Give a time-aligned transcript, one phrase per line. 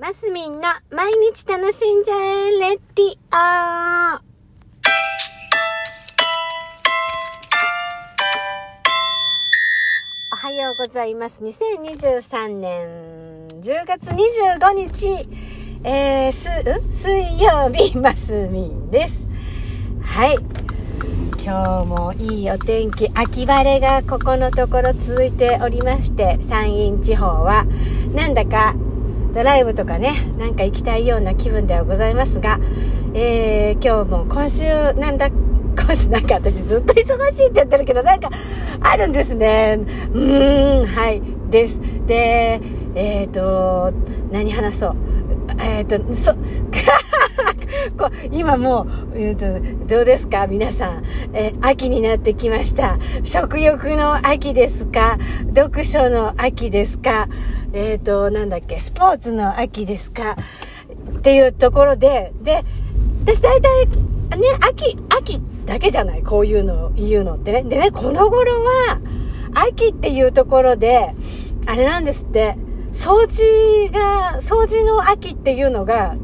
[0.00, 0.60] マスミンの
[0.92, 4.20] 毎日楽しんじゃえレディオ
[10.32, 11.42] おはようございます。
[11.42, 15.28] 2023年10月25日、
[15.82, 16.92] えー、す、ん？
[16.92, 19.26] 水曜日、マスミンです。
[20.00, 20.36] はい。
[21.44, 27.66] 今日もいいお天気、秋晴れがここのところ続いておりまして、山陰地方は、
[28.14, 28.76] なんだか
[29.32, 32.58] ドライブとかね、なんか行きたいような気分ではございますが、
[33.14, 34.64] えー、今日も今週、
[34.94, 35.28] なんだ、
[35.76, 38.30] 今週なんか私ずっと忙しいって言ってるけど、なんか
[38.80, 39.80] あるんですね。
[40.12, 41.80] うーん、はい、です。
[42.06, 42.60] で、
[42.94, 43.92] えっ、ー、と、
[44.32, 44.96] 何話そう。
[45.60, 46.34] えっ、ー、と、そ、
[47.98, 50.46] こ今もう、えーと、どうですか？
[50.46, 52.96] 皆さん、えー、秋になってきました。
[53.24, 55.18] 食欲の秋ですか？
[55.54, 57.28] 読書の秋ですか？
[57.72, 60.36] えっ、ー、と、なんだっけ、スポーツの秋ですか？
[61.18, 62.64] っていうところで、で、
[63.26, 63.94] 私大体、ね、
[64.60, 66.22] 秋、秋だけじゃない？
[66.22, 67.64] こういうのを言うのってね。
[67.64, 69.00] でね、この頃は、
[69.54, 71.14] 秋っていうところで、
[71.66, 72.56] あれなんですって、
[72.92, 76.14] 掃除が、掃除の秋っていうのが、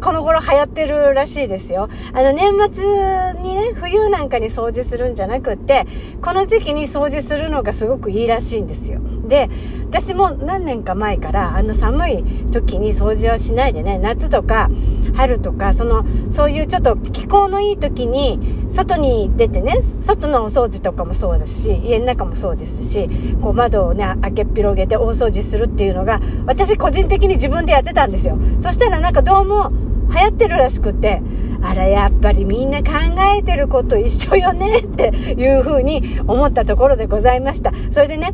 [0.00, 1.88] この頃流行ってるらしいですよ。
[2.12, 5.86] あの、年末にね、冬なんかに掃除するんじゃなくって、
[6.22, 9.00] この時期に掃除するのがすごくいいらしいんですよ。
[9.28, 9.48] で、
[9.88, 14.70] 私も何年か前から、あの寒い時に掃除はしないでね、夏とか
[15.14, 18.38] 春とか、その、そういうちょっと気候のいい時に、
[18.70, 23.08] 外に出てね、外のお掃除とかもそうですし、家の中もそうですし、
[23.40, 28.38] こう窓をね、開け広げて大掃除するっていうのが、私個人的に自分でやってたんですよ。
[28.60, 29.70] そしたらなんかどうも、
[30.12, 31.20] 流行ってるらしくて、
[31.62, 32.92] あら、やっぱりみんな考
[33.36, 37.72] えてること一緒よねっていう風に思ったところでございました。
[37.90, 38.32] それでね、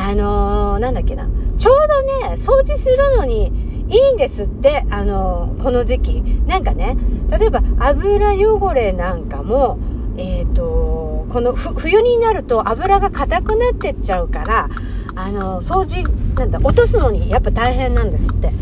[0.00, 3.48] あのー、なんだっけな、ちょうどね、掃除するのに
[3.88, 6.22] いいんですって、あのー、この時期。
[6.46, 6.96] なんかね、
[7.30, 9.78] 例えば油汚れなんかも、
[10.16, 14.68] えっ、ー、と、この冬になると油が硬くなってっちゃうから、
[15.16, 16.04] あの、掃除、
[16.36, 18.48] なんだ、落とすのにやっぱ大変なんですって。
[18.48, 18.54] で、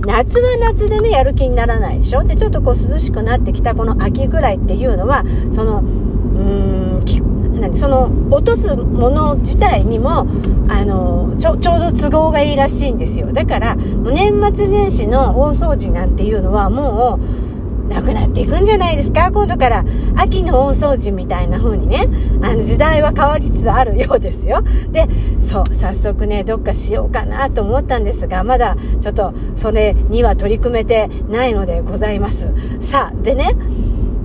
[0.00, 6.85] 夏は夏でね、やる気にならないでしょで、ちょっとこう涼しくなってきたこの秋ぐらいっていうのは、その、うーん、
[7.74, 10.26] その落とすもの自体にも
[10.68, 13.32] あのちょちょうど都合がいいらしいんですよ。
[13.32, 19.30] だから年末年始の大掃除なんていうのはもうなくなっていくんじゃないですか？
[19.30, 19.84] 今度から
[20.16, 22.08] 秋の大掃除みたいな風にね
[22.42, 24.62] あの時代は変わりつつあるようですよ。
[24.90, 25.06] で
[25.40, 32.50] そう早速ねどっかしようかなと思ったんですがまだちょっとそれには取り組めてないのでございます。
[32.80, 33.54] さあでね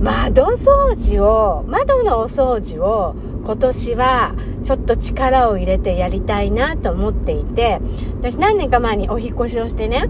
[0.00, 3.14] 窓掃除を窓のお掃除を
[3.44, 7.80] 今年はちょっと力を入れてやりたいなと思っていて
[8.20, 10.08] 私何年か前にお引越しをしてね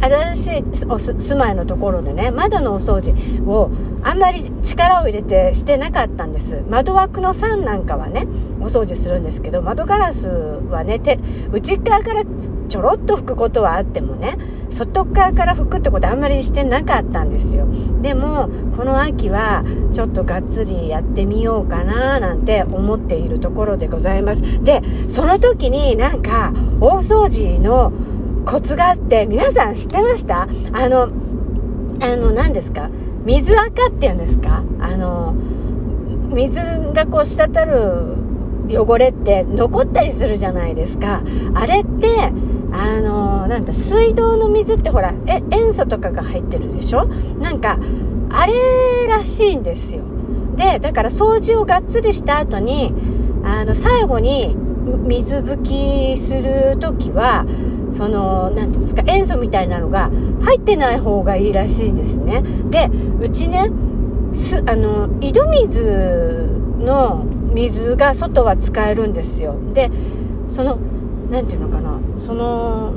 [0.00, 3.12] 新しいお住まいのところでね窓のお掃除
[3.48, 3.70] を
[4.02, 6.62] あんまり力を入れてしてなかったんです。
[6.68, 8.26] 窓枠の3なんかはね
[8.60, 11.18] お掃除するんですけど窓ガラスはね手
[11.52, 12.22] 内側から
[12.66, 14.36] ちょろっと拭くことはあってもね
[14.70, 17.66] 外側から拭くってことあんまりしてなかったんですよ。
[18.02, 24.42] でもこの秋はちょっとがっつりやってみようかななんて思っているところでございます。
[24.62, 27.92] でその時になんか大掃除の
[28.44, 30.48] コツがあって皆さん知ってました？
[30.72, 31.08] あの
[32.02, 32.90] あの何ですか？
[33.24, 34.62] 水垢っていうんですか？
[34.80, 35.34] あの
[36.32, 36.60] 水
[36.92, 38.16] がこう滴る
[38.68, 41.22] 汚れって残ったりするじゃないですか。
[41.54, 42.32] あれって
[42.72, 47.06] あのなんだ水道の水ってほらえ塩素とかが入ってるでしょ？
[47.38, 47.78] なんか
[48.30, 50.02] あれらしいんですよ。
[50.56, 52.92] でだから掃除をがっつりした後に
[53.44, 54.56] あの最後に
[55.06, 57.46] 水拭きする時は
[57.90, 60.10] その何ていうんですか塩素みたいなのが
[60.42, 62.42] 入ってない方がいいらしいんですね。
[62.70, 62.90] で
[63.20, 63.70] うちね
[64.32, 66.48] すあの井戸水
[66.78, 69.54] の水が外は使えるんですよ。
[69.72, 69.90] で
[70.48, 70.78] その
[71.30, 71.98] 何ていうのかな。
[72.24, 72.92] その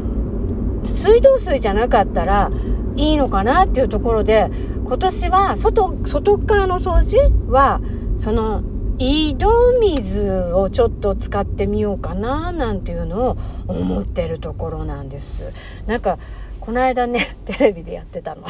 [0.84, 2.50] 水道水じゃなかったら
[2.96, 4.50] いいのかなっていうところで
[4.86, 7.82] 今年は外外側の掃除は
[8.18, 8.64] その
[8.98, 13.38] 井戸水をちょっと使ってみようかななんていうのを
[13.68, 15.54] 思ってるところなんです。
[15.88, 16.18] なんか
[16.60, 18.44] この間ね テレビでやってたの。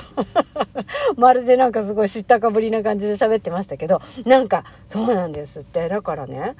[1.18, 5.88] まるでなんかすごい知ったかぶりな感じで喋ってましたけどなんかそうなんですって。
[5.88, 6.56] だからね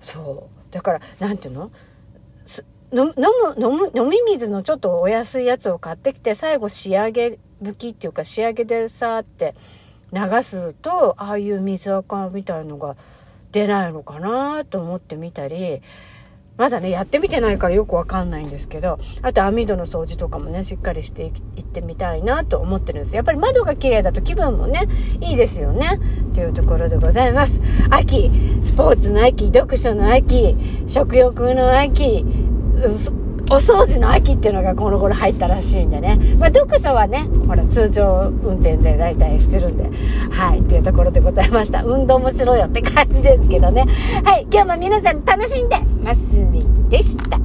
[0.00, 0.74] そう。
[0.74, 1.70] だから何ていうの？
[2.92, 3.14] 飲む
[3.58, 9.54] 飲む飲み水のちょっとお安いやつを買ってきて最後仕上げ拭きっていうか仕上げでさーって
[10.12, 12.96] 流すとああいう水垢みたいのが
[13.52, 15.82] 出ないのかなと思ってみたり
[16.60, 21.24] まだね、やってみてないからよくわかんないんですけど、あと網戸の掃除とかもね、しっかりして
[21.56, 23.16] いってみたいなと思ってるんです。
[23.16, 24.86] やっぱり窓が綺麗だと気分もね、
[25.22, 25.98] いいですよね。
[26.34, 27.62] というところでございます。
[27.88, 28.30] 秋、
[28.62, 30.54] スポーツの秋、読書の秋、
[30.86, 32.26] 食欲の秋、
[33.50, 36.16] お掃除の秋っていうのがこの頃入ったらしいんでね。
[36.38, 39.90] まあ、読書はね、ほら、通常運転で大体してるんで、
[40.30, 41.82] はい、っていうところでございました。
[41.82, 43.86] 運動もしろよって感じですけどね。
[44.24, 47.39] はい、今日も皆さん楽しんでますみでした。